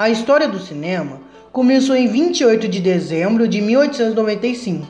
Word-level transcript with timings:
A 0.00 0.08
história 0.08 0.46
do 0.46 0.60
cinema 0.60 1.18
começou 1.50 1.96
em 1.96 2.06
28 2.06 2.68
de 2.68 2.80
dezembro 2.80 3.48
de 3.48 3.60
1895. 3.60 4.86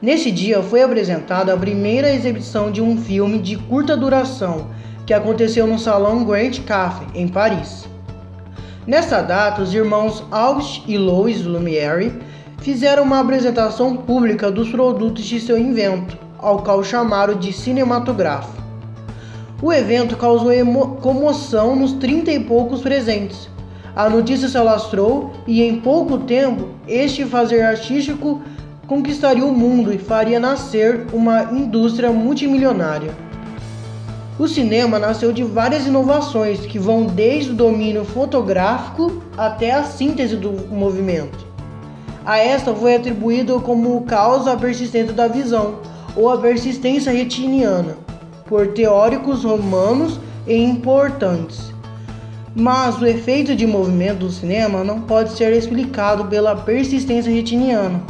Nesse 0.00 0.30
dia 0.30 0.62
foi 0.62 0.80
apresentada 0.80 1.52
a 1.52 1.56
primeira 1.58 2.10
exibição 2.10 2.72
de 2.72 2.80
um 2.80 2.96
filme 2.96 3.38
de 3.40 3.56
curta 3.56 3.94
duração 3.94 4.68
que 5.04 5.12
aconteceu 5.12 5.66
no 5.66 5.78
Salão 5.78 6.24
Grand 6.24 6.52
Café, 6.66 7.04
em 7.14 7.28
Paris. 7.28 7.86
Nessa 8.86 9.20
data, 9.20 9.60
os 9.60 9.74
irmãos 9.74 10.24
Auguste 10.30 10.82
e 10.88 10.96
Louis 10.96 11.44
Lumière 11.44 12.10
fizeram 12.62 13.02
uma 13.02 13.20
apresentação 13.20 13.98
pública 13.98 14.50
dos 14.50 14.70
produtos 14.70 15.26
de 15.26 15.40
seu 15.40 15.58
invento, 15.58 16.16
ao 16.38 16.62
qual 16.62 16.82
chamaram 16.82 17.38
de 17.38 17.52
cinematográfico. 17.52 18.62
O 19.60 19.70
evento 19.70 20.16
causou 20.16 20.52
comoção 21.02 21.76
nos 21.76 21.92
trinta 21.92 22.30
e 22.30 22.40
poucos 22.40 22.80
presentes, 22.80 23.50
a 23.98 24.08
notícia 24.08 24.48
se 24.48 24.56
alastrou 24.56 25.32
e 25.44 25.60
em 25.60 25.80
pouco 25.80 26.18
tempo 26.18 26.68
este 26.86 27.24
fazer 27.24 27.62
artístico 27.62 28.40
conquistaria 28.86 29.44
o 29.44 29.52
mundo 29.52 29.92
e 29.92 29.98
faria 29.98 30.38
nascer 30.38 31.08
uma 31.12 31.50
indústria 31.50 32.12
multimilionária. 32.12 33.12
O 34.38 34.46
cinema 34.46 35.00
nasceu 35.00 35.32
de 35.32 35.42
várias 35.42 35.84
inovações 35.84 36.60
que 36.60 36.78
vão 36.78 37.06
desde 37.06 37.50
o 37.50 37.54
domínio 37.54 38.04
fotográfico 38.04 39.20
até 39.36 39.72
a 39.72 39.82
síntese 39.82 40.36
do 40.36 40.52
movimento. 40.72 41.44
A 42.24 42.38
esta 42.38 42.72
foi 42.72 42.94
atribuído 42.94 43.60
como 43.62 44.00
causa 44.02 44.52
a 44.52 44.56
persistência 44.56 45.12
da 45.12 45.26
visão, 45.26 45.80
ou 46.14 46.30
a 46.30 46.38
persistência 46.38 47.10
retiniana, 47.10 47.96
por 48.46 48.68
teóricos 48.68 49.42
romanos 49.42 50.20
e 50.46 50.54
importantes. 50.54 51.76
Mas 52.54 53.00
o 53.00 53.06
efeito 53.06 53.54
de 53.54 53.66
movimento 53.66 54.20
do 54.20 54.30
cinema 54.30 54.82
não 54.82 55.02
pode 55.02 55.32
ser 55.32 55.52
explicado 55.52 56.24
pela 56.26 56.56
persistência 56.56 57.32
retiniana, 57.32 58.02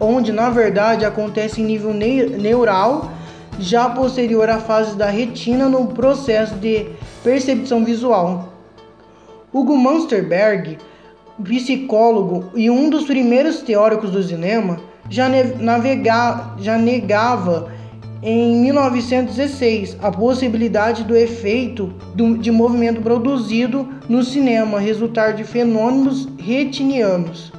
onde 0.00 0.32
na 0.32 0.50
verdade 0.50 1.04
acontece 1.04 1.60
em 1.60 1.64
nível 1.64 1.92
neural 1.92 3.10
já 3.58 3.88
posterior 3.90 4.48
à 4.48 4.58
fase 4.58 4.96
da 4.96 5.10
retina 5.10 5.68
no 5.68 5.88
processo 5.88 6.54
de 6.54 6.86
percepção 7.22 7.84
visual. 7.84 8.52
Hugo 9.52 9.76
Munsterberg, 9.76 10.78
psicólogo 11.44 12.50
e 12.54 12.70
um 12.70 12.88
dos 12.88 13.04
primeiros 13.04 13.60
teóricos 13.60 14.10
do 14.10 14.22
cinema, 14.22 14.80
já, 15.10 15.28
navega, 15.28 16.54
já 16.58 16.78
negava 16.78 17.70
em 18.22 18.56
1916 18.62 19.96
a 20.00 20.10
possibilidade 20.10 21.02
do 21.02 21.16
efeito 21.16 21.92
de 22.38 22.52
movimento 22.52 23.00
produzido 23.00 23.88
no 24.08 24.22
cinema 24.22 24.78
resultar 24.78 25.32
de 25.32 25.42
fenômenos 25.42 26.28
retinianos. 26.38 27.52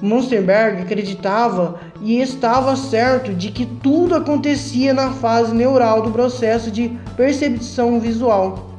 Munsterberg 0.00 0.82
acreditava 0.82 1.78
e 2.02 2.20
estava 2.20 2.74
certo 2.76 3.34
de 3.34 3.50
que 3.50 3.66
tudo 3.66 4.14
acontecia 4.14 4.94
na 4.94 5.10
fase 5.10 5.54
neural 5.54 6.02
do 6.02 6.10
processo 6.10 6.70
de 6.70 6.92
percepção 7.16 8.00
visual 8.00 8.70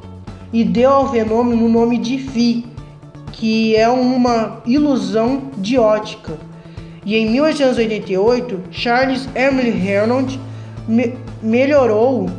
e 0.51 0.63
deu 0.63 0.89
ao 0.89 1.11
fenômeno 1.11 1.65
o 1.65 1.69
nome 1.69 1.97
de 1.97 2.17
Phi, 2.17 2.65
que 3.33 3.75
é 3.75 3.89
uma 3.89 4.61
ilusão 4.65 5.51
de 5.57 5.77
ótica. 5.77 6.37
E 7.05 7.15
em 7.15 7.29
1888, 7.31 8.61
Charles 8.71 9.27
Emily 9.35 9.71
Reynolds 9.71 10.39
me 10.87 11.17
melhorou 11.41 12.29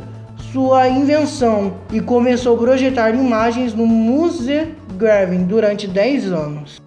sua 0.51 0.87
invenção 0.89 1.73
e 1.91 1.99
começou 1.99 2.55
a 2.55 2.59
projetar 2.59 3.11
imagens 3.13 3.73
no 3.73 3.85
Musée 3.85 4.73
Gravin 4.97 5.43
durante 5.43 5.87
10 5.87 6.31
anos. 6.31 6.81